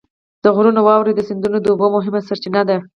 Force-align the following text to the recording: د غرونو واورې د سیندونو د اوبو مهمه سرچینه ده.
د 0.43 0.45
غرونو 0.55 0.81
واورې 0.87 1.13
د 1.15 1.19
سیندونو 1.29 1.57
د 1.61 1.65
اوبو 1.73 1.87
مهمه 1.95 2.19
سرچینه 2.27 2.61
ده. 2.69 2.77